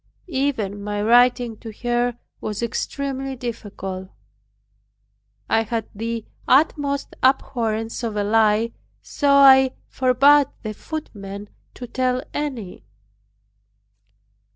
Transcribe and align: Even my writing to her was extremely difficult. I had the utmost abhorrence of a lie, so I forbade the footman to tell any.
Even 0.25 0.81
my 0.81 0.99
writing 0.99 1.57
to 1.57 1.71
her 1.83 2.17
was 2.39 2.63
extremely 2.63 3.35
difficult. 3.35 4.09
I 5.47 5.61
had 5.61 5.89
the 5.93 6.25
utmost 6.47 7.15
abhorrence 7.21 8.01
of 8.01 8.15
a 8.15 8.23
lie, 8.23 8.71
so 9.03 9.29
I 9.29 9.75
forbade 9.85 10.47
the 10.63 10.73
footman 10.73 11.49
to 11.75 11.85
tell 11.85 12.23
any. 12.33 12.83